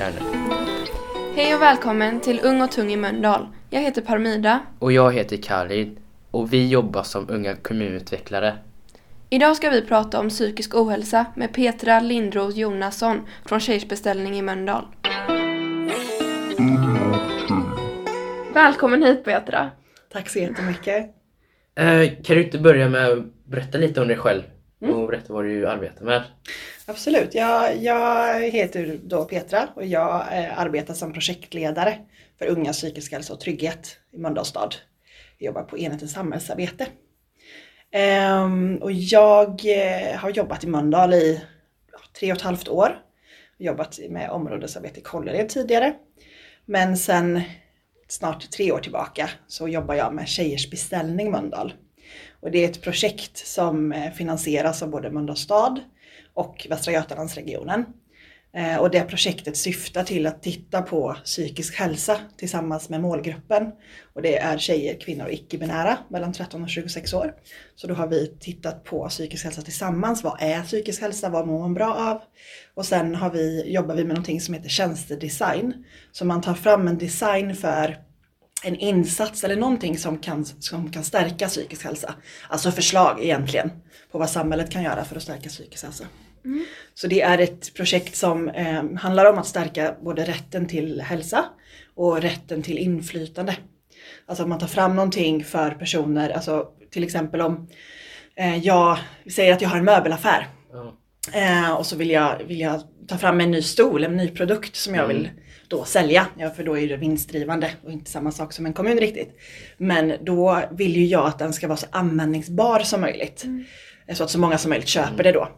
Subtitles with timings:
[0.00, 0.20] kärnor.
[1.36, 3.46] Hej och välkommen till Ung och Tung i Mölndal.
[3.70, 4.60] Jag heter Parmida.
[4.78, 5.96] Och jag heter Khalid
[6.30, 8.58] och vi jobbar som unga kommunutvecklare.
[9.30, 14.42] Idag ska vi prata om psykisk ohälsa med Petra Lindros Jonasson från Tjejers beställning i
[14.42, 14.84] Mölndal.
[18.54, 19.70] Välkommen hit Petra.
[20.12, 21.14] Tack så jättemycket.
[21.74, 24.42] Eh, kan du inte börja med att berätta lite om dig själv
[24.80, 26.22] och berätta vad du arbetar med?
[26.86, 27.34] Absolut.
[27.34, 31.98] Jag, jag heter då Petra och jag eh, arbetar som projektledare
[32.38, 34.74] för unga psykisk hälsa och trygghet i Mölndals stad.
[35.38, 36.86] Jag jobbar på enheten samhällsarbete.
[37.92, 41.40] Ehm, och jag eh, har jobbat i Mölndal i
[42.18, 42.98] tre och ett halvt år.
[43.58, 45.94] Jobbat med områdesarbete i Kållered tidigare.
[46.64, 47.42] Men sen
[48.08, 51.72] snart tre år tillbaka så jobbar jag med Tjejers beställning Mölndal.
[52.40, 55.80] Och det är ett projekt som eh, finansieras av både Mölndals stad
[56.34, 57.84] och Västra Götalandsregionen.
[58.52, 63.72] Eh, och det projektet syftar till att titta på psykisk hälsa tillsammans med målgruppen.
[64.14, 67.34] Och det är tjejer, kvinnor och icke-binära mellan 13 och 26 år.
[67.74, 70.24] Så då har vi tittat på psykisk hälsa tillsammans.
[70.24, 71.28] Vad är psykisk hälsa?
[71.28, 72.22] Vad mår man bra av?
[72.74, 75.84] Och sen har vi, jobbar vi med någonting som heter tjänstedesign.
[76.12, 77.98] Så man tar fram en design för
[78.64, 82.14] en insats eller någonting som kan, som kan stärka psykisk hälsa.
[82.48, 83.70] Alltså förslag egentligen
[84.12, 86.04] på vad samhället kan göra för att stärka psykisk hälsa.
[86.94, 91.44] Så det är ett projekt som eh, handlar om att stärka både rätten till hälsa
[91.94, 93.56] och rätten till inflytande.
[94.26, 97.68] Alltså att man tar fram någonting för personer, alltså till exempel om
[98.36, 98.98] eh, jag
[99.34, 100.96] säger att jag har en möbelaffär Ja.
[101.32, 104.76] Eh, och så vill jag, vill jag ta fram en ny stol, en ny produkt
[104.76, 105.30] som jag vill
[105.70, 106.26] då sälja.
[106.38, 109.38] Ja, för då är det vinstdrivande och inte samma sak som en kommun riktigt.
[109.76, 113.44] Men då vill ju jag att den ska vara så användningsbar som möjligt.
[113.44, 113.50] Eh,
[114.14, 115.48] Så att så många som möjligt köper det då.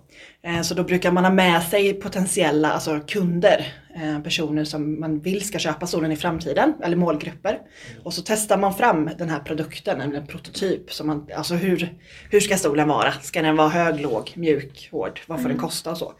[0.42, 5.20] Eh, Så då brukar man ha med sig potentiella alltså kunder, eh, personer som man
[5.20, 7.58] vill ska köpa stolen i framtiden, eller målgrupper.
[8.04, 10.92] Och så testar man fram den här produkten, en prototyp.
[10.92, 11.94] Som man, alltså hur,
[12.30, 13.12] hur ska stolen vara?
[13.12, 15.20] Ska den vara hög, låg, mjuk, hård?
[15.26, 16.12] Vad får den kosta och så?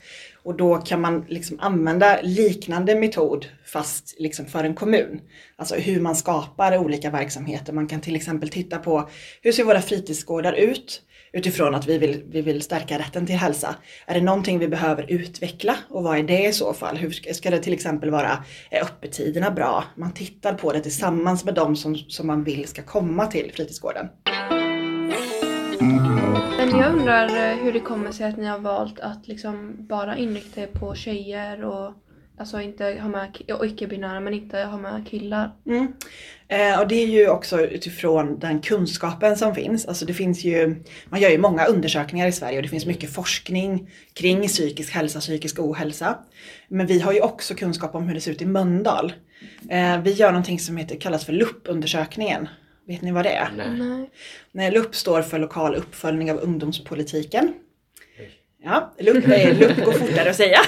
[0.45, 5.21] Och då kan man liksom använda liknande metod fast liksom för en kommun.
[5.57, 7.73] Alltså hur man skapar olika verksamheter.
[7.73, 9.09] Man kan till exempel titta på
[9.43, 11.03] hur ser våra fritidsgårdar ut?
[11.33, 13.75] Utifrån att vi vill, vi vill stärka rätten till hälsa.
[14.07, 16.97] Är det någonting vi behöver utveckla och vad är det i så fall?
[16.97, 19.85] Hur ska, ska det till exempel vara, är öppettiderna bra?
[19.97, 24.09] Man tittar på det tillsammans med de som, som man vill ska komma till fritidsgården.
[26.57, 30.17] Men jag undrar eh, hur det kommer sig att ni har valt att liksom bara
[30.17, 31.93] inrikta er på tjejer och
[32.37, 35.53] alltså inte ha med och icke-binära men inte ha med killar.
[35.67, 35.93] Mm.
[36.49, 39.87] Eh, och det är ju också utifrån den kunskapen som finns.
[39.87, 43.15] Alltså det finns ju, man gör ju många undersökningar i Sverige och det finns mycket
[43.15, 46.19] forskning kring psykisk hälsa, psykisk ohälsa.
[46.69, 49.13] Men vi har ju också kunskap om hur det ser ut i Mölndal.
[49.71, 52.49] Eh, vi gör någonting som heter, kallas för LUP-undersökningen.
[52.87, 53.51] Vet ni vad det är?
[53.57, 53.71] Nej.
[53.71, 54.11] Nej.
[54.53, 57.55] Nej, LUP står för lokal uppföljning av ungdomspolitiken.
[58.65, 60.59] Ja, LUP, är, LUP går fortare att säga.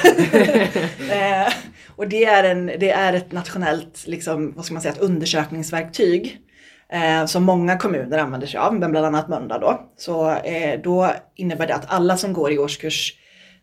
[1.46, 1.52] eh,
[1.96, 6.38] och det är, en, det är ett nationellt liksom, vad ska man säga, ett undersökningsverktyg
[6.92, 9.80] eh, som många kommuner använder sig av, men bland annat Mölndal då.
[9.96, 13.12] Så eh, då innebär det att alla som går i årskurs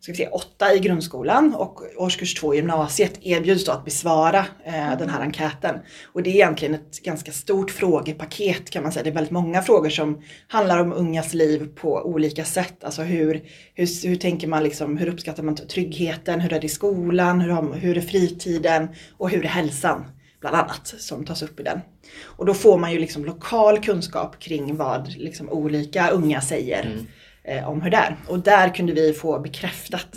[0.01, 4.45] ska vi se, åtta i grundskolan och årskurs två i gymnasiet erbjuds då att besvara
[4.66, 5.75] eh, den här enkäten.
[6.13, 9.03] Och det är egentligen ett ganska stort frågepaket kan man säga.
[9.03, 12.84] Det är väldigt många frågor som handlar om ungas liv på olika sätt.
[12.84, 13.41] Alltså hur,
[13.73, 17.73] hur, hur tänker man liksom, hur uppskattar man tryggheten, hur är det i skolan, hur,
[17.73, 20.06] hur är fritiden och hur är hälsan?
[20.40, 21.79] Bland annat som tas upp i den.
[22.23, 27.07] Och då får man ju liksom lokal kunskap kring vad liksom olika unga säger mm
[27.51, 28.16] eh, om hur det är.
[28.28, 30.07] Och där kunde vi få bekräftat,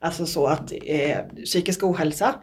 [0.00, 2.34] alltså så att eh, psykisk ohälsa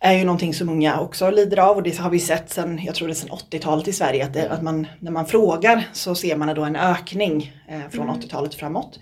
[0.00, 2.94] är ju någonting som unga också lider av och det har vi sett sen, jag
[2.94, 6.14] tror det är sen 80-talet i Sverige, att, det, att man, när man frågar så
[6.14, 8.98] ser man då en ökning eh, från 80-talet framåt.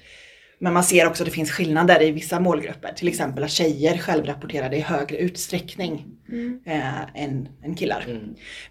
[0.62, 3.98] Men man ser också att det finns skillnader i vissa målgrupper, till exempel att tjejer
[3.98, 6.06] självrapporterade i högre utsträckning
[6.66, 8.04] eh, än, än killar.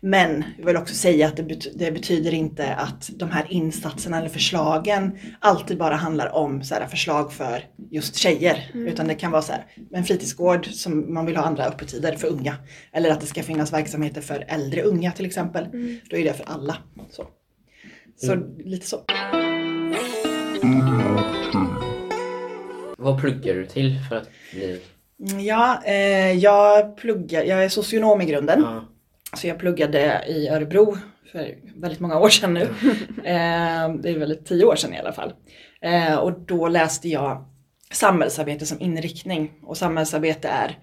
[0.01, 4.17] Men jag vill också säga att det, bet- det betyder inte att de här insatserna
[4.17, 8.71] eller förslagen alltid bara handlar om så här, förslag för just tjejer.
[8.73, 12.27] Utan det kan vara så här, en fritidsgård som man vill ha andra öppettider för
[12.27, 12.55] unga.
[12.93, 15.65] Eller att det ska finnas verksamheter för äldre unga till exempel.
[16.09, 16.77] Då är det för alla.
[17.11, 17.27] Så,
[18.17, 18.97] så lite så.
[22.97, 24.81] Vad pluggar du till för att bli...
[25.29, 28.61] Mm, Ja, eh, jag pluggar, jag är socionom i grunden.
[28.61, 28.85] Ja.
[29.37, 30.97] Så jag pluggade i Örebro
[31.31, 32.61] för väldigt många år sedan nu.
[33.23, 35.33] eh, det är väl tio år sedan i alla fall.
[35.81, 37.45] Eh, och då läste jag
[37.91, 39.51] samhällsarbete som inriktning.
[39.63, 40.77] Och samhällsarbete är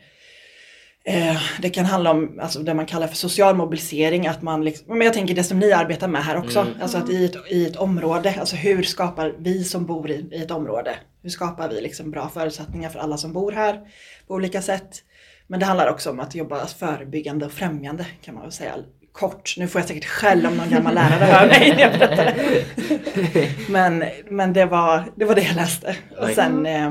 [1.09, 4.27] Eh, det kan handla om alltså, det man kallar för social mobilisering.
[4.27, 6.61] Att man liksom, men jag tänker det som ni arbetar med här också.
[6.61, 6.73] Mm.
[6.83, 10.43] Alltså att i ett, i ett område, alltså hur skapar vi som bor i, i
[10.43, 13.81] ett område, hur skapar vi liksom bra förutsättningar för alla som bor här
[14.27, 15.03] på olika sätt.
[15.47, 18.75] Men det handlar också om att jobba förebyggande och främjande kan man väl säga
[19.13, 19.55] kort.
[19.57, 23.51] Nu får jag säkert skäll om någon gammal lärare hör mig när jag berättar det.
[23.69, 25.97] Men, men det, var, det var det jag läste.
[26.21, 26.91] Och sen, eh,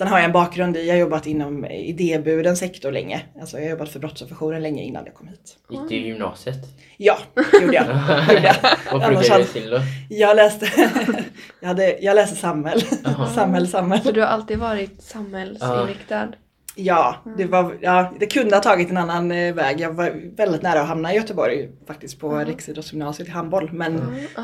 [0.00, 3.22] sen har jag en bakgrund i, jag har jobbat inom idéburen sektor länge.
[3.40, 5.56] Alltså jag har jobbat för Brottsofferjouren länge innan jag kom hit.
[5.70, 6.56] Gick du i gymnasiet?
[6.96, 7.86] Ja, det gjorde jag.
[8.28, 8.56] Det gjorde jag.
[8.92, 9.80] Vad pluggade du till då?
[10.08, 10.68] Jag läste,
[11.60, 12.80] jag hade, jag läste samhäll.
[13.04, 13.26] Jaha.
[13.26, 14.00] Samhäll, Så samhäll.
[14.14, 16.28] du har alltid varit samhällsinriktad?
[16.74, 19.80] Ja, det, var, ja, det kunde ha tagit en annan eh, väg.
[19.80, 23.70] Jag var väldigt nära att hamna i Göteborg faktiskt på riksidrottsgymnasiet i handboll.
[23.72, 23.98] Men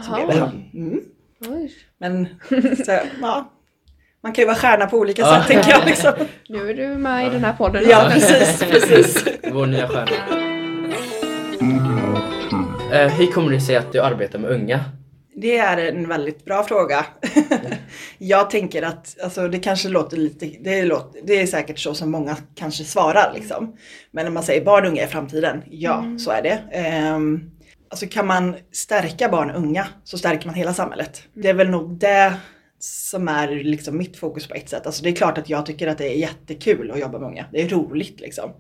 [0.04, 0.52] så blev det.
[0.78, 1.00] Mm.
[1.98, 2.26] Men
[2.84, 3.52] så, ja,
[4.26, 5.86] man kan ju vara stjärna på olika sätt tänker jag.
[5.86, 6.12] Liksom.
[6.48, 7.84] Nu är du med i den här podden.
[7.88, 9.24] Ja, precis, precis.
[9.52, 10.10] Vår nya stjärna.
[12.92, 14.84] Eh, hur kommer det sig att du arbetar med unga?
[15.34, 17.06] Det är en väldigt bra fråga.
[18.18, 22.10] jag tänker att alltså, det kanske låter lite, det, låter, det är säkert så som
[22.10, 23.76] många kanske svarar liksom.
[24.10, 26.62] Men när man säger barn och unga i framtiden, ja så är det.
[26.72, 27.50] Ehm,
[27.90, 31.22] alltså kan man stärka barn och unga så stärker man hela samhället.
[31.34, 32.32] Det är väl nog det
[32.78, 34.86] som är liksom mitt fokus på ett sätt.
[34.86, 37.46] Alltså det är klart att jag tycker att det är jättekul att jobba med unga.
[37.52, 38.50] Det är roligt liksom.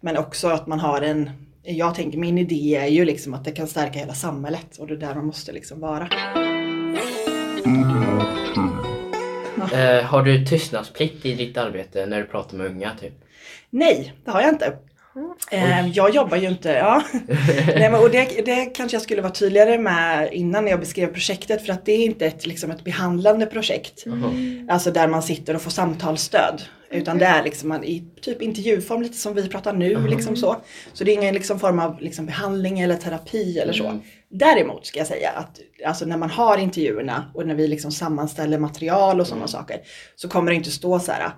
[0.00, 1.30] Men också att man har en
[1.62, 4.94] jag tänker min idé är ju liksom att det kan stärka hela samhället och det
[4.94, 6.08] är där man måste liksom vara.
[9.72, 12.90] Eh, har du tystnadsplikt i ditt arbete när du pratar med unga?
[13.00, 13.12] Typ?
[13.70, 14.76] Nej, det har jag inte.
[15.50, 17.02] Eh, jag jobbar ju inte, ja.
[17.66, 21.66] Nej, men, och det, det kanske jag skulle vara tydligare med innan jag beskrev projektet
[21.66, 24.02] för att det är inte ett, liksom ett behandlande projekt.
[24.06, 24.32] Jaha.
[24.68, 26.62] Alltså där man sitter och får samtalsstöd.
[26.90, 30.08] Utan det är liksom man, i typ intervjuform lite som vi pratar nu.
[30.08, 30.56] Liksom så.
[30.92, 33.86] så det är ingen liksom form av liksom behandling eller terapi eller så.
[33.86, 34.00] Mm.
[34.30, 38.58] Däremot ska jag säga att alltså när man har intervjuerna och när vi liksom sammanställer
[38.58, 39.80] material och sådana saker.
[40.16, 41.30] Så kommer det inte stå så här.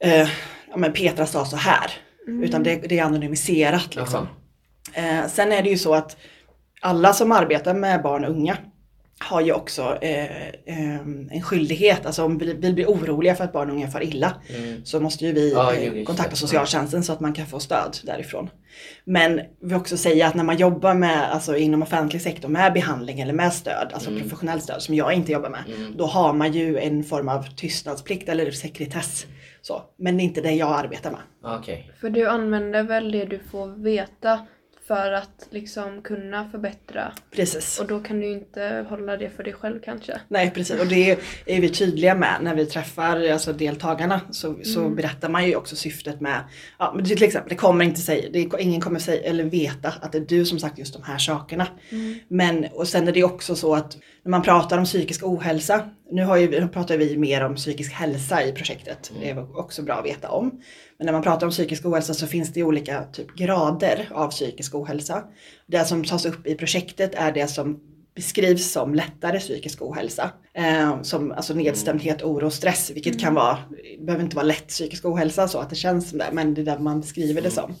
[0.00, 0.28] Eh,
[0.70, 1.90] ja men Petra sa så här.
[2.26, 4.28] Utan det, det är anonymiserat liksom.
[4.94, 6.16] Eh, sen är det ju så att
[6.80, 8.56] alla som arbetar med barn och unga
[9.18, 10.98] har ju också eh, eh,
[11.30, 14.32] en skyldighet, alltså om vi vill bli oroliga för att barn och unga far illa
[14.58, 14.84] Mm.
[14.84, 16.36] så måste ju vi Ja, eh, kontakta det.
[16.36, 18.50] socialtjänsten så att man kan få stöd därifrån.
[19.04, 22.72] Men vi vill också säga att när man jobbar med, alltså inom offentlig sektor med
[22.72, 24.22] behandling eller med stöd, alltså Mm.
[24.22, 25.64] professionellt stöd som jag inte jobbar med,
[25.96, 29.26] då har man ju en form av tystnadsplikt eller sekretess.
[29.62, 29.82] Så.
[29.98, 31.20] Men det är inte det jag arbetar med.
[31.58, 31.90] Okej.
[32.00, 34.46] För du använder väl det du får veta
[34.86, 37.12] för att liksom kunna förbättra.
[37.30, 37.80] Precis.
[37.80, 40.20] Och då kan du inte hålla det för dig själv kanske.
[40.28, 44.88] Nej precis och det är vi tydliga med när vi träffar alltså, deltagarna så, så
[44.88, 46.44] berättar man ju också syftet med,
[46.78, 50.12] ja men till exempel det kommer inte säga, det ingen kommer säga eller veta att
[50.12, 51.66] det är du som sagt just de här sakerna.
[52.28, 53.96] Men och sen är det också så att
[54.26, 55.80] när man pratar om psykisk ohälsa,
[56.10, 59.82] nu har ju, nu pratar vi mer om psykisk hälsa i projektet, det är också
[59.82, 60.50] bra att veta om.
[60.98, 64.74] Men när man pratar om psykisk ohälsa så finns det olika typ grader av psykisk
[64.74, 65.22] ohälsa.
[65.66, 67.80] Det som tas upp i projektet är det som
[68.14, 70.30] beskrivs som lättare psykisk ohälsa.
[70.54, 72.90] Eh, som alltså nedstämdhet, oro och stress.
[72.94, 73.58] Vilket kan vara,
[73.98, 76.28] det behöver inte vara lätt psykisk ohälsa så att det känns som det.
[76.32, 77.74] Men det är där man beskriver det som.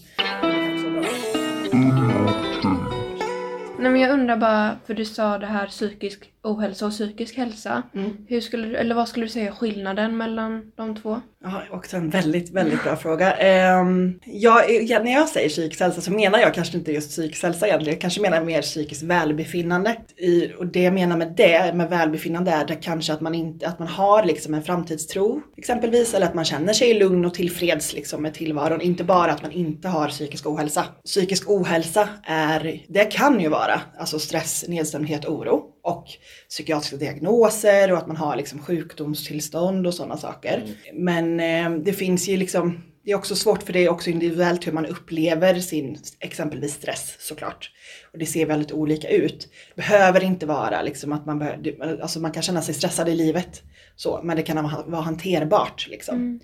[3.78, 7.82] Nej men jag undrar bara, för du sa det här psykisk ohälsa och psykisk hälsa.
[7.94, 8.10] Mm.
[8.28, 11.20] Hur skulle du, eller vad skulle du säga är skillnaden mellan de två?
[11.44, 13.32] Ja, också en väldigt, väldigt bra fråga.
[13.32, 17.42] Ehm, jag, ja, när jag säger psykisk hälsa så menar jag kanske inte just psykisk
[17.42, 17.94] hälsa egentligen.
[17.94, 19.96] Jag kanske menar mer psykiskt välbefinnande.
[20.16, 23.68] I, och det jag menar med det, med välbefinnande, är det kanske att man, inte,
[23.68, 26.14] att man har liksom en framtidstro exempelvis.
[26.14, 28.80] Eller att man känner sig lugn och tillfreds liksom, med tillvaron.
[28.80, 30.84] Inte bara att man inte har psykisk ohälsa.
[31.04, 35.75] Psykisk ohälsa är, det kan ju vara alltså stress, nedstämdhet, oro.
[35.86, 36.06] Och
[36.48, 40.62] psykiatriska diagnoser och att man har liksom sjukdomstillstånd och sådana saker.
[40.92, 44.66] Men eh, det finns ju liksom, det är också svårt för det är också individuellt
[44.66, 47.70] hur man upplever sin exempelvis stress såklart.
[48.12, 49.48] Och det ser väldigt olika ut.
[49.74, 53.14] Det behöver inte vara liksom att man, behöver, alltså man kan känna sig stressad i
[53.14, 53.62] livet.
[53.96, 56.40] Så, men det kan vara hanterbart liksom.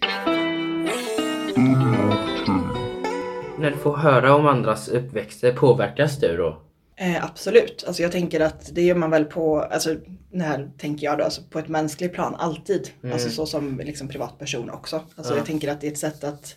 [3.59, 6.63] När du får höra om andras uppväxter, påverkas du då?
[6.97, 7.85] Eh, absolut.
[7.87, 9.97] Alltså jag tänker att det gör man väl på, alltså
[10.33, 12.91] det här tänker jag då, alltså på ett mänskligt plan alltid.
[13.13, 15.03] Alltså så som liksom privatperson också.
[15.17, 15.37] Alltså Ja.
[15.37, 16.57] jag tänker att det är ett sätt att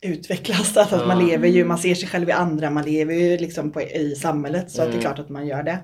[0.00, 1.06] utvecklas, alltså att Ja.
[1.06, 4.14] man lever ju, man ser sig själv i andra, man lever ju liksom på, i
[4.14, 5.00] samhället så att det är Mm.
[5.02, 5.78] klart att man gör det.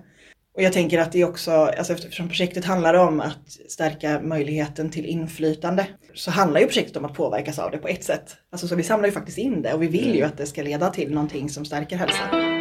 [0.55, 5.05] Och jag tänker att det också, alltså eftersom projektet handlar om att stärka möjligheten till
[5.07, 8.37] inflytande, så handlar ju projektet om att påverkas av det på ett sätt.
[8.53, 10.63] Alltså så vi samlar ju faktiskt in det och vi vill ju att det ska
[10.63, 12.60] leda till någonting som stärker hälsan.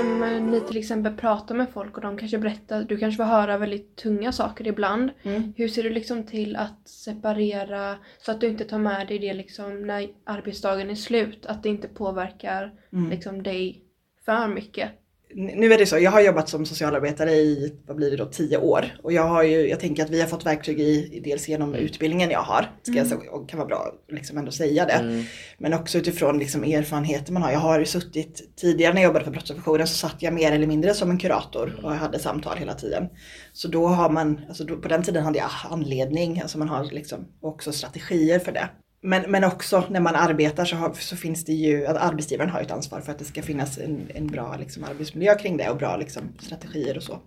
[0.00, 3.24] Om eh, ni till exempel pratar med folk och de kanske berättar, du kanske får
[3.30, 5.10] höra väldigt tunga saker ibland.
[5.22, 5.52] Mm.
[5.56, 9.34] Hur ser du liksom till att separera så att du inte tar med dig det
[9.34, 11.46] liksom när arbetsdagen är slut?
[11.46, 13.10] Att det inte påverkar Mm.
[13.10, 13.82] liksom dig
[14.24, 14.90] för mycket?
[15.34, 18.58] Nu är det så, jag har jobbat som socialarbetare i, vad blir det då, tio
[18.58, 18.84] år.
[19.02, 22.30] Och jag har ju, jag tänker att vi har fått verktyg i, dels genom utbildningen
[22.30, 24.92] jag har, ska jag säga, och kan vara bra att liksom ändå säga det.
[24.92, 25.24] Mm.
[25.58, 27.52] Men också utifrån liksom erfarenheter man har.
[27.52, 30.66] Jag har ju suttit, tidigare när jag jobbade för brottsofferjouren så satt jag mer eller
[30.66, 33.08] mindre som en kurator och jag hade samtal hela tiden.
[33.52, 36.84] Så då har man, alltså då, på den tiden hade jag anledning, alltså man har
[36.84, 38.68] liksom också strategier för det.
[39.00, 42.60] Men, men också när man arbetar så, har, så finns det ju, att arbetsgivaren har
[42.60, 45.76] ett ansvar för att det ska finnas en, en bra liksom, arbetsmiljö kring det och
[45.76, 47.18] bra liksom, strategier och så.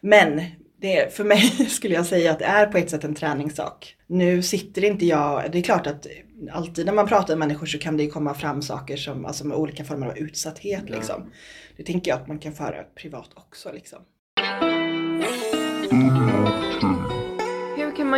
[0.00, 0.42] Men
[0.80, 3.96] det, för mig skulle jag säga att det är på ett sätt en träningssak.
[4.06, 6.06] Nu sitter inte jag, det är klart att
[6.52, 9.46] alltid när man pratar med människor så kan det ju komma fram saker som, alltså
[9.46, 10.96] med olika former av utsatthet Ja.
[10.96, 11.32] liksom.
[11.76, 13.98] Det tänker jag att man kan föra privat också liksom.
[15.90, 16.37] Kan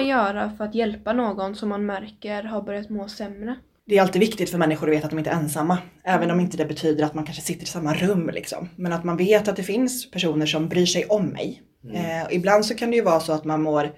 [0.00, 3.56] man göra för att hjälpa någon som man märker har börjat må sämre?
[3.86, 5.78] Det är alltid viktigt för människor att veta att de inte är ensamma.
[6.04, 8.68] Även om inte det betyder att man kanske sitter i samma rum liksom.
[8.76, 11.62] Men att man vet att det finns personer som bryr sig om mig.
[11.94, 13.90] Eh, och ibland så kan det ju vara så att man mår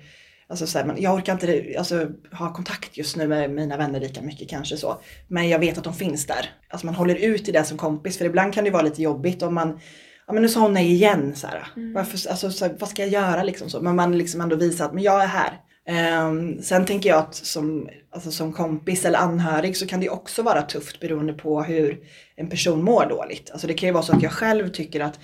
[0.48, 4.00] Alltså så här, man, jag orkar inte alltså, ha kontakt just nu med mina vänner
[4.00, 5.00] lika mycket kanske så.
[5.28, 6.50] Men jag vet att de finns där.
[6.68, 8.18] Alltså man håller ut i det som kompis.
[8.18, 9.80] För ibland kan det vara lite jobbigt om man
[10.26, 11.66] Ja men nu sa hon nej igen så här.
[11.94, 13.80] Varför, alltså, så här, vad ska jag göra liksom så?
[13.80, 15.60] Men man liksom ändå visar att men jag är här.
[15.86, 20.42] Ehm, sen tänker jag att som, alltså som kompis eller anhörig så kan det också
[20.42, 22.00] vara tufft beroende på hur
[22.36, 23.50] en person mår dåligt.
[23.50, 25.18] Alltså det kan ju vara så att jag själv tycker att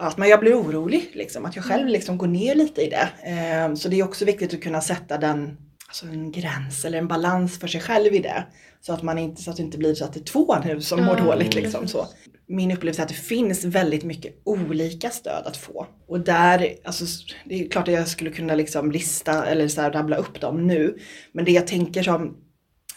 [0.00, 3.08] att men jag blir orolig, liksom, att jag själv liksom går ner lite i det.
[3.24, 5.56] Ehm, så det är också viktigt att kunna sätta den,
[5.88, 8.44] alltså en gräns eller en balans för sig själv i det.
[8.80, 10.80] Så att, man inte, så att det inte blir så att det är två nu
[10.80, 11.54] som mår Ja, dåligt.
[11.54, 12.06] Liksom, så.
[12.48, 15.86] Min upplevelse är att det finns väldigt mycket olika stöd att få.
[16.08, 17.04] Och där, alltså,
[17.44, 20.66] det är klart att jag skulle kunna liksom lista eller så här rabbla upp dem
[20.66, 20.98] nu.
[21.32, 22.36] Men det jag tänker som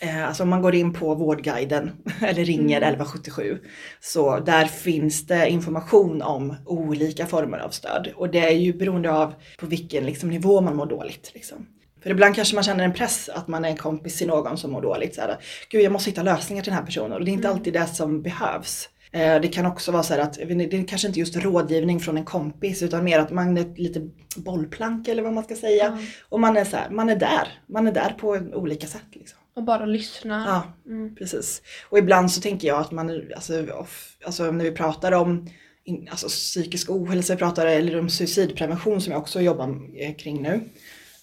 [0.01, 1.91] Eh, Alltså om man går in på Vårdguiden
[2.21, 3.59] eller ringer 1177
[3.99, 9.11] så där finns det information om olika former av stöd och det är ju beroende
[9.11, 11.31] av på vilken liksom, nivå man mår dåligt.
[11.33, 11.67] Liksom.
[12.03, 14.71] För ibland kanske man känner en press att man är en kompis till någon som
[14.71, 15.15] mår dåligt.
[15.15, 15.37] Så här,
[15.69, 17.87] Gud, jag måste hitta lösningar till den här personen och det är inte alltid det
[17.87, 18.89] som behövs.
[19.13, 22.17] Eh, Det kan också vara så här att det är kanske inte just rådgivning från
[22.17, 25.83] en kompis utan mer att man är lite bollplank eller vad man ska säga.
[25.85, 25.97] Ja.
[26.29, 27.47] Och man är så här, man är där.
[27.67, 29.05] Man är där på olika sätt.
[29.13, 29.37] Liksom.
[29.55, 30.43] Och bara lyssna.
[30.47, 31.15] Ja, Mm.
[31.15, 31.61] precis.
[31.89, 35.49] Och ibland så tänker jag att man, alltså, off, alltså när vi pratar om
[35.83, 40.61] in, alltså, psykisk ohälsa, pratar, eller om suicidprevention som jag också jobbar eh, kring nu.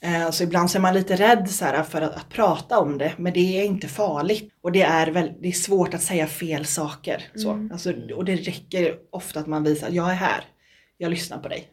[0.02, 2.98] Eh, så ibland så är man lite rädd så här, för att, att prata om
[2.98, 4.52] det, men det är inte farligt.
[4.62, 7.22] Och det är, väl, det är svårt att säga fel saker.
[7.34, 7.50] Så.
[7.50, 7.72] Mm.
[7.72, 10.44] Alltså, och det räcker ofta att man visar att jag är här,
[10.98, 11.70] jag lyssnar på dig.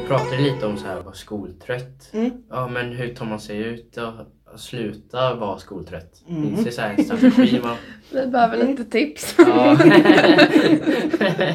[0.00, 2.10] Vi pratade lite om så här, att vara skoltrött.
[2.12, 2.30] Mm.
[2.50, 4.12] Ja, men hur tar man sig ut och,
[4.60, 6.22] sluta vara skoltrött?
[6.28, 6.42] Mm.
[6.42, 7.76] Finns det så här en strategi man...
[8.12, 9.34] Vi behöver lite tips.
[9.38, 9.78] Ja.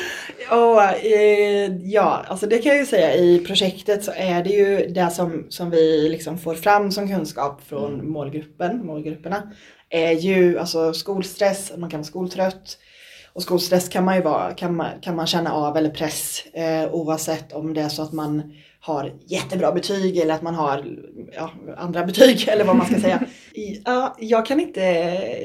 [0.50, 4.86] Och, eh, ja, alltså det kan jag ju säga i projektet så är det ju
[4.86, 9.42] det som, som vi liksom får fram som kunskap från målgruppen, målgrupperna
[9.90, 12.78] är ju alltså skolstress, man kan vara skoltrött.
[13.32, 16.94] Och skolstress kan man ju vara, kan man, kan man känna av eller press eh,
[16.94, 20.98] oavsett om det är så att man har jättebra betyg eller att man har
[21.32, 23.22] ja, andra betyg eller vad man ska säga.
[23.84, 24.80] Ja, jag kan inte,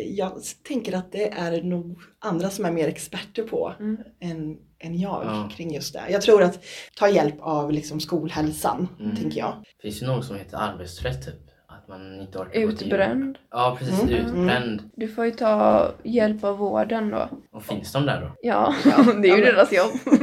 [0.08, 0.32] jag
[0.68, 3.98] tänker att det är nog andra som är mer experter på Mm.
[4.22, 5.50] än, än jag Ja.
[5.56, 6.04] kring just det.
[6.10, 6.63] Jag tror att
[6.98, 9.15] ta hjälp av liksom skolhälsan, Mm.
[9.15, 9.54] tänker jag.
[9.82, 11.36] Finns det något som heter arbetstrött typ?
[11.86, 12.60] Att man inte orkar?
[12.60, 13.38] Utbränd.
[13.51, 14.04] Ja, precis.
[14.04, 14.15] Mm.
[14.15, 14.89] Utbränd.
[14.96, 17.30] Du får ju ta hjälp av vården då.
[17.51, 18.32] Och finns de där då?
[18.42, 18.75] Ja,
[19.22, 19.92] det är ju deras jobb.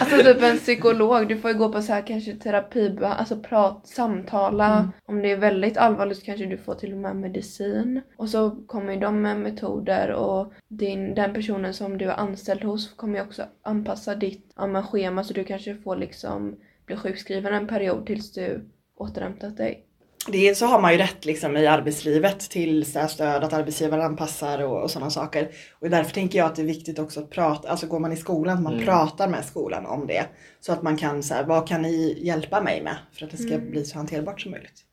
[0.00, 3.86] Alltså typ en psykolog, du får ju gå på så här kanske terapi, alltså prat,
[3.86, 4.76] samtala.
[4.76, 4.90] Mm.
[5.06, 8.00] Om det är väldigt allvarligt så kanske du får till och med medicin.
[8.16, 12.64] Och så kommer ju de med metoder och din, den personen som du är anställd
[12.64, 16.56] hos kommer ju också anpassa ditt ja, schema så du kanske får liksom
[16.86, 18.64] bli sjukskriven en period tills du
[19.00, 19.84] återhämtat dig.
[20.28, 24.82] Det så har man ju rätt liksom i arbetslivet till stöd, att arbetsgivaren anpassar och,
[24.82, 25.48] och sådana saker.
[25.78, 28.16] Och därför tänker jag att det är viktigt också att prata, alltså går man i
[28.16, 28.84] skolan, att man Mm.
[28.84, 30.26] pratar med skolan om det.
[30.60, 32.96] Så att man kan så här, vad kan ni hjälpa mig med?
[33.12, 33.70] För att det ska Mm.
[33.70, 34.84] bli så hanterbart som möjligt.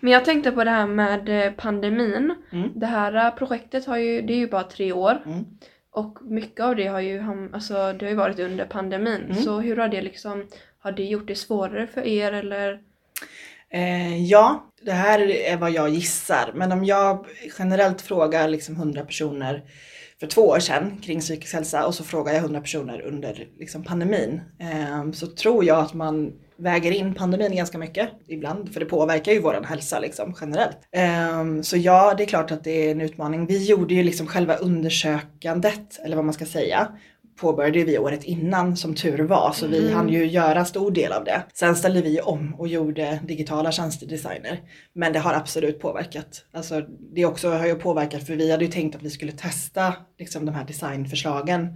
[0.00, 2.34] Men jag tänkte på det här med eh, pandemin.
[2.52, 2.68] Mm.
[2.74, 5.22] Det här eh, projektet har ju, det är ju bara tre år.
[5.26, 5.44] Mm.
[5.90, 9.22] Och mycket av det har ju, alltså, det har ju varit under pandemin.
[9.24, 9.34] Mm.
[9.34, 10.46] Så hur har det liksom,
[10.78, 12.80] har det gjort det svårare för er eller?
[13.74, 16.52] Eh, ja, det här är vad jag gissar.
[16.54, 17.26] Men om jag
[17.58, 19.64] generellt frågar liksom 100 personer
[20.20, 23.84] för två år sedan kring psykisk hälsa och så frågar jag 100 personer under liksom
[23.84, 24.40] pandemin.
[24.60, 28.72] Eh, så tror jag att man väger in pandemin ganska mycket ibland.
[28.72, 30.78] För det påverkar ju vår hälsa liksom generellt.
[31.40, 33.46] Um, så ja, det är klart att det är en utmaning.
[33.46, 36.88] Vi gjorde ju liksom själva undersökandet, eller vad man ska säga,
[37.40, 39.94] påbörjade vi året innan som tur var så vi Mm.
[39.94, 41.42] hann ju göra stor del av det.
[41.54, 44.60] Sen ställde vi om och gjorde digitala tjänstedesigner.
[44.94, 46.44] Men det har absolut påverkat.
[46.52, 46.80] Alltså
[47.14, 50.46] det också har ju påverkat för vi hade ju tänkt att vi skulle testa liksom
[50.46, 51.68] de här designförslagen.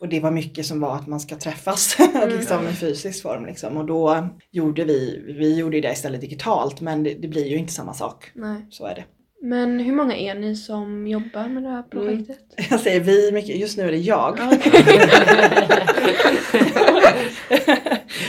[0.00, 1.96] Och det var mycket som var att man ska träffas
[2.28, 3.46] liksom, i fysisk form.
[3.46, 3.76] Liksom.
[3.76, 7.72] Och då gjorde vi, vi gjorde det istället digitalt men det, det blir ju inte
[7.72, 8.30] samma sak.
[8.34, 8.66] Nej.
[8.70, 9.04] Så är det.
[9.44, 12.38] Men hur många är ni som jobbar med det här projektet?
[12.70, 14.38] Jag säger vi mycket, just nu är det jag.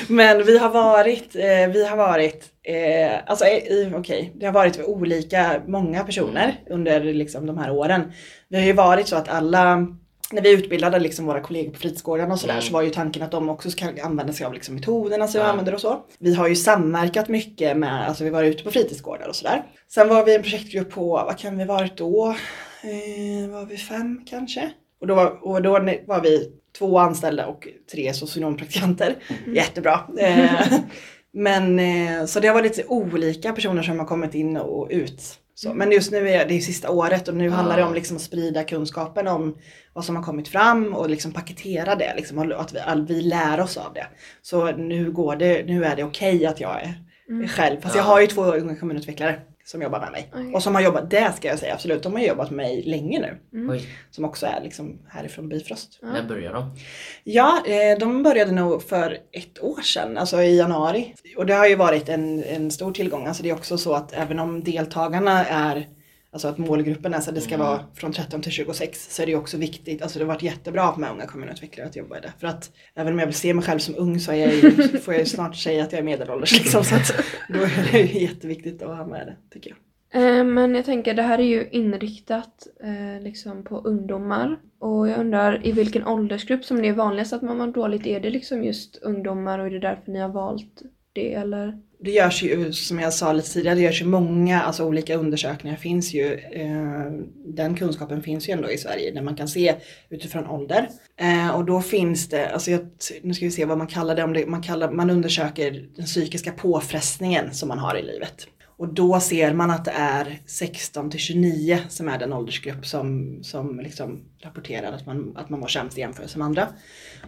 [0.08, 4.86] Men vi har varit, eh, vi har varit, eh, alltså eh, okej, det har varit
[4.86, 8.12] olika, många personer under liksom de här åren.
[8.50, 9.88] Vi har ju varit så att alla,
[10.34, 12.62] när vi utbildade liksom våra kollegor på fritidsgårdarna och sådär Mm.
[12.64, 15.46] så var ju tanken att de också ska använda sig av liksom metoderna som vi
[15.46, 15.52] Ja.
[15.52, 16.06] använder och så.
[16.20, 19.64] Vi har ju samverkat mycket med, alltså vi var ute på fritidsgårdar och sådär.
[19.94, 22.36] Sen var vi en projektgrupp på, vad kan vi varit då?
[22.84, 24.70] Eh, var vi fem kanske?
[25.02, 25.72] Och då, var, och då
[26.08, 29.16] var vi två anställda och tre socionompraktikanter.
[29.56, 30.00] Jättebra.
[30.20, 30.62] Eh,
[31.34, 35.22] men eh, så det har varit lite olika personer som har kommit in och ut.
[35.64, 38.22] Så, men just nu är det sista året och nu handlar det om liksom att
[38.24, 39.58] sprida kunskapen om
[39.94, 42.14] vad som har kommit fram och liksom paketera det.
[42.16, 44.08] Liksom, och att vi, all, vi lär oss av det.
[44.42, 46.94] Så nu, går det, nu är det okej att jag är
[47.30, 47.48] Mm.
[47.48, 47.82] själv.
[47.82, 48.02] Fast Ja.
[48.02, 50.30] jag har ju två unga kommunutvecklare som jobbar med mig.
[50.34, 50.54] Okej.
[50.54, 53.20] Och som har jobbat, det ska jag säga absolut, de har jobbat med mig länge
[53.20, 53.60] nu.
[53.60, 53.70] Mm.
[53.70, 56.00] Oj, Som också är liksom härifrån Bifrost.
[56.02, 56.08] Ja.
[56.08, 56.76] när börjar de?
[57.24, 61.14] Ja, eh, de började nog för ett år sedan, alltså i januari.
[61.38, 63.28] Och det har ju varit en, en stor tillgång.
[63.28, 65.88] Alltså det är också så att även om deltagarna är,
[66.34, 67.68] alltså att målgruppen är så att det ska Mm.
[67.68, 70.42] vara från 13 till 26 så är det ju också viktigt, alltså det har varit
[70.44, 72.34] jättebra med unga kommunutvecklare att jobba i det.
[72.40, 74.72] För att även om jag vill se mig själv som ung så jag ju,
[75.04, 76.84] får jag ju snart säga att jag är medelålders liksom.
[76.84, 77.16] Så att
[77.50, 79.78] då är det ju jätteviktigt att ha med det, tycker jag.
[80.22, 84.60] Eh, Men jag tänker, det här är ju inriktat eh, liksom på ungdomar.
[84.80, 88.06] Och jag undrar i vilken åldersgrupp som det är vanligast att man mår dåligt.
[88.06, 90.82] Är det liksom just ungdomar och är det därför ni har valt
[91.14, 91.80] det eller?
[92.04, 95.78] Det görs ju, som jag sa lite tidigare, det görs ju många alltså olika undersökningar.
[95.78, 97.12] finns ju, eh,
[97.46, 99.76] den kunskapen finns ju ändå i Sverige där man kan se
[100.10, 100.90] utifrån ålder.
[101.18, 102.88] Eh, och då finns det, alltså jag,
[103.22, 106.06] nu ska vi se vad man kallar det, om det man, kallar, man undersöker den
[106.06, 108.48] psykiska påfrestningen som man har i livet.
[108.78, 113.38] Och då ser man att det är 16 till 29 som är den åldersgrupp som,
[113.44, 116.68] som liksom rapporterar att man, att man mår sämst i jämförelse med andra.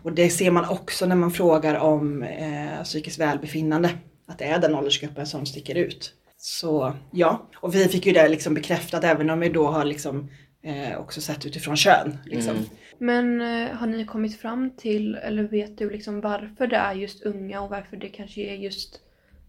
[0.04, 3.90] Och det ser man också när man frågar om eh, psykiskt välbefinnande.
[4.28, 6.14] Att det är den åldersgruppen som sticker ut.
[6.38, 10.30] Så ja, och vi fick ju det liksom bekräftat även om vi då har liksom
[10.64, 12.18] eh, också sett utifrån kön.
[12.26, 12.56] Liksom.
[12.56, 12.66] Mm.
[12.98, 17.24] Men eh, har ni kommit fram till, eller vet du liksom varför det är just
[17.24, 19.00] unga och varför det kanske är just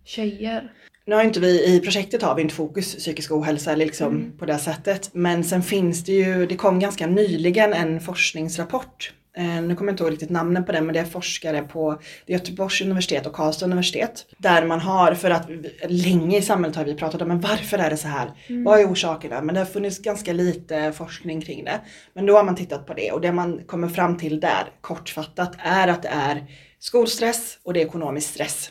[0.04, 0.72] tjejer?
[1.04, 4.38] Nu har inte vi, i projektet har vi inte fokus psykisk ohälsa liksom Mm.
[4.38, 5.10] på det sättet.
[5.12, 9.12] Men sen finns det ju, det kom ganska nyligen en forskningsrapport.
[9.36, 12.00] Eh, nu kommer jag inte ihåg riktigt namnen på den men det är forskare på
[12.26, 14.26] Göteborgs universitet och Karlstad universitet.
[14.38, 15.48] Där man har, för att
[15.88, 18.30] länge i samhället har vi pratat om men varför är det så här?
[18.64, 19.42] Vad är orsakerna?
[19.42, 21.80] Men det har funnits ganska lite forskning kring det.
[22.12, 25.54] Men då har man tittat på det och det man kommer fram till där kortfattat
[25.58, 26.44] är att det är
[26.78, 28.70] skolstress och det är ekonomisk stress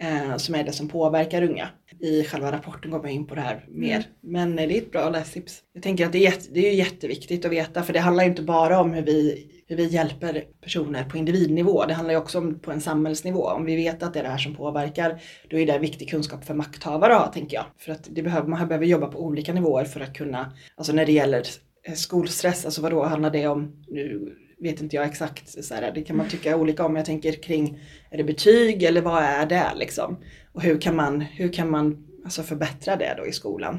[0.00, 1.68] eh, som är det som påverkar unga.
[2.00, 4.06] I själva rapporten går man in på det här mer.
[4.20, 5.62] Men eh, det är ett bra lästips.
[5.72, 8.42] Jag tänker att det är, jätte, det är jätteviktigt att veta för det handlar inte
[8.42, 11.84] bara om hur vi, hur vi hjälper personer på individnivå.
[11.84, 13.50] Det handlar ju också om på en samhällsnivå.
[13.50, 16.44] Om vi vet att det är det här som påverkar då är det viktig kunskap
[16.44, 17.64] för makthavare att ha tänker jag.
[17.78, 21.06] För att det behöver, man behöver jobba på olika nivåer för att kunna, alltså när
[21.06, 21.42] det gäller
[21.86, 23.84] eh, skolstress, alltså vad då handlar det om?
[23.88, 26.96] Nu vet inte jag exakt, så här, det kan man tycka olika om.
[26.96, 27.78] Jag tänker kring,
[28.10, 30.16] är det betyg eller vad är det liksom?
[30.52, 33.78] Och hur kan man, hur kan man alltså förbättra det då i skolan?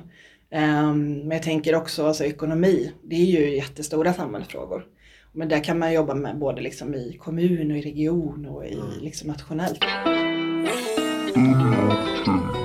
[0.51, 4.85] Um, men jag tänker också alltså, ekonomi, det är ju jättestora samhällsfrågor.
[5.37, 8.81] Men där kan man jobba med både liksom i kommun och i region och i
[9.01, 9.83] liksom nationellt.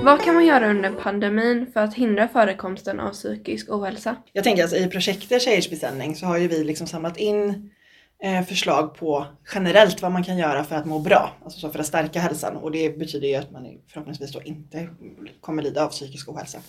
[0.03, 4.15] Vad kan man göra under pandemin för att hindra förekomsten av psykisk ohälsa?
[4.31, 7.71] Jag tänker alltså i projektet Tjejers beställning så har ju vi liksom samlat in
[8.23, 11.79] eh, förslag på generellt vad man kan göra för att må bra, alltså så för
[11.79, 12.55] att stärka hälsan.
[12.57, 14.89] Och det betyder ju att man förhoppningsvis då inte
[15.41, 16.59] kommer lida av psykisk ohälsa.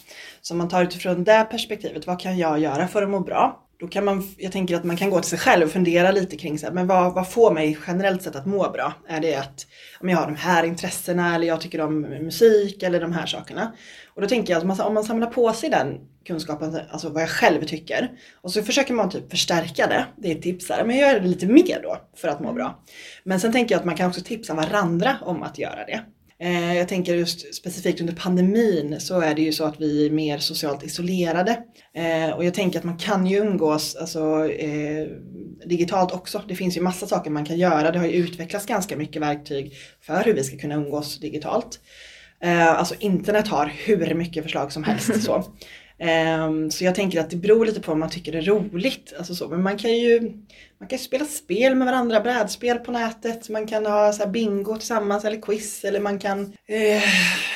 [0.42, 3.63] Så om man tar utifrån det perspektivet, vad kan jag göra för att må bra?
[3.78, 6.36] Då kan man, jag tänker att man kan gå till sig själv och fundera lite
[6.36, 8.92] kring så här, men vad, vad får mig generellt sett att må bra?
[9.08, 9.66] Är det att
[10.00, 13.72] om jag har de här intressena eller jag tycker om musik eller de här sakerna?
[14.14, 17.30] Och då tänker jag att om man samlar på sig den kunskapen, alltså vad jag
[17.30, 18.10] själv tycker.
[18.40, 20.06] Och så försöker man typ förstärka det.
[20.16, 20.84] Det är ett tips här.
[20.84, 22.82] Men gör det lite mer då för att må bra.
[23.24, 26.00] Men sen tänker jag att man kan också tipsa varandra om att göra det.
[26.44, 30.10] Eh, jag tänker just specifikt under pandemin så är det ju så att vi är
[30.10, 31.58] mer socialt isolerade.
[31.94, 35.06] Eh, och jag tänker att man kan ju umgås alltså, eh,
[35.66, 36.42] digitalt också.
[36.48, 37.90] Det finns ju massa saker man kan göra.
[37.90, 41.80] Det har ju utvecklats ganska mycket verktyg för hur vi ska kunna umgås digitalt.
[42.40, 45.22] Eh, alltså internet har hur mycket förslag som helst.
[45.24, 45.44] så.
[45.98, 49.14] Um, så jag tänker att det beror lite på vad man tycker är roligt.
[49.18, 49.48] Alltså så.
[49.48, 50.32] Men man kan ju
[50.84, 55.24] man kan spela spel med varandra, brädspel på nätet, man kan ha så bingo tillsammans
[55.24, 56.52] eller quiz eller man kan...
[56.66, 57.02] Eh,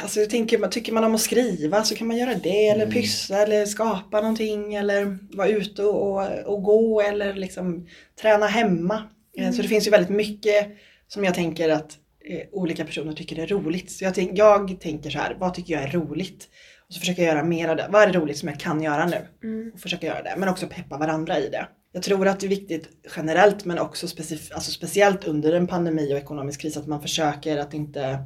[0.02, 2.94] alltså jag tänker, tycker man om att skriva så kan man göra det eller mm.
[2.94, 7.88] pyssla eller skapa någonting eller vara ute och, och gå eller liksom
[8.20, 9.02] träna hemma.
[9.38, 9.52] Mm.
[9.52, 10.66] Så det finns ju väldigt mycket
[11.08, 13.90] som jag tänker att eh, olika personer tycker är roligt.
[13.90, 16.48] Så jag, jag tänker så här, vad tycker jag är roligt?
[16.88, 17.86] Och så försöker jag göra mer av det.
[17.90, 19.26] Vad är det roligt som jag kan göra nu?
[19.44, 19.70] Mm.
[19.74, 20.34] Och försöka göra det.
[20.36, 21.68] Men också peppa varandra i det.
[21.92, 26.14] Jag tror att det är viktigt generellt men också specif- alltså speciellt under en pandemi
[26.14, 28.18] och ekonomisk kris att man försöker att inte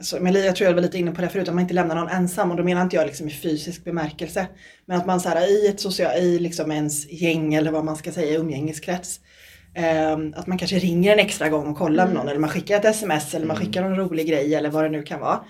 [0.00, 1.94] så, men jag tror jag var lite inne på det förut, att man inte lämnar
[1.94, 4.46] någon ensam och då menar inte jag liksom i fysisk bemärkelse.
[4.86, 7.96] Men att man så här, i ett social, i liksom ens gäng eller vad man
[7.96, 9.20] ska säga, umgängeskrets.
[9.74, 12.14] Eh, att man kanske ringer en extra gång och kollar mm.
[12.14, 13.66] med någon eller man skickar ett sms eller man mm.
[13.66, 15.40] skickar någon rolig grej eller vad det nu kan vara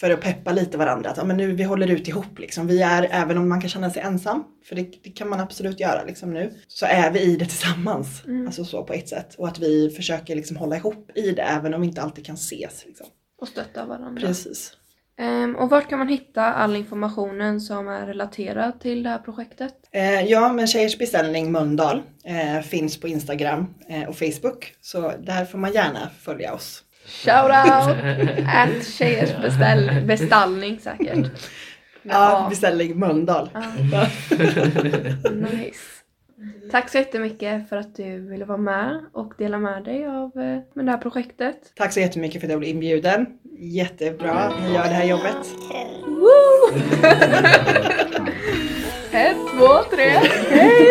[0.00, 1.10] för att peppa lite varandra.
[1.10, 2.38] Att ja, men nu, vi håller ut ihop.
[2.38, 2.66] Liksom.
[2.66, 5.80] Vi är, även om man kan känna sig ensam, för det, det kan man absolut
[5.80, 8.24] göra liksom, nu, så är vi i det tillsammans.
[8.26, 8.46] Mm.
[8.46, 9.34] Alltså så på ett sätt.
[9.34, 12.34] Och att vi försöker liksom, hålla ihop i det även om vi inte alltid kan
[12.34, 12.84] ses.
[12.86, 13.06] Liksom.
[13.40, 14.26] Och stötta varandra.
[14.26, 14.72] Precis.
[15.20, 19.74] Um, och vart kan man hitta all informationen som är relaterad till det här projektet?
[19.96, 24.74] Uh, ja, men Tjejers beställning Mölndal uh, finns på Instagram uh, och Facebook.
[24.80, 26.84] Så där får man gärna följa oss.
[27.08, 27.96] Shoutout!
[28.46, 31.30] At tjejers beställ, bestallning säkert.
[32.02, 33.50] Ja, beställning Mölndal.
[33.92, 34.06] Ja.
[35.30, 35.98] nice.
[36.70, 40.58] Tack så jättemycket för att du ville vara med och dela med dig av eh,
[40.74, 41.72] med det här projektet.
[41.74, 43.26] Tack så jättemycket för att jag blev inbjuden.
[43.58, 45.36] Jättebra att ni gör det här jobbet.
[49.12, 50.08] Ett, två, tre,
[50.50, 50.88] hej!